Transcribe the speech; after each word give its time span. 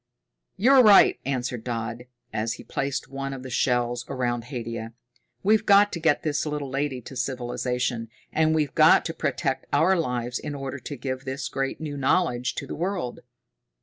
"You're 0.57 0.81
right," 0.81 1.19
answered 1.25 1.63
Dodd, 1.63 2.05
as 2.33 2.53
he 2.53 2.63
placed 2.63 3.07
one 3.07 3.33
of 3.33 3.43
the 3.43 3.51
shells 3.51 4.03
around 4.09 4.45
Haidia. 4.45 4.93
"We've 5.43 5.63
got 5.63 5.91
to 5.93 5.99
get 5.99 6.23
this 6.23 6.43
little 6.43 6.71
lady 6.71 7.01
to 7.01 7.15
civilization, 7.15 8.09
and 8.33 8.55
we've 8.55 8.73
got 8.73 9.05
to 9.05 9.13
protect 9.13 9.67
our 9.71 9.95
lives 9.95 10.39
in 10.39 10.55
order 10.55 10.79
to 10.79 10.95
give 10.97 11.23
this 11.25 11.47
great 11.49 11.79
new 11.79 11.97
knowledge 11.97 12.55
to 12.55 12.65
the 12.65 12.73
world. 12.73 13.19